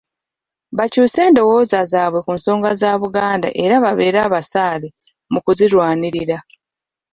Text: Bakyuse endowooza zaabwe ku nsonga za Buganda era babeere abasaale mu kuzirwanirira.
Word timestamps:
Bakyuse 0.77 1.19
endowooza 1.27 1.79
zaabwe 1.91 2.19
ku 2.25 2.31
nsonga 2.37 2.69
za 2.81 2.91
Buganda 3.01 3.49
era 3.63 3.75
babeere 3.85 4.17
abasaale 4.27 4.87
mu 5.31 5.39
kuzirwanirira. 5.45 6.37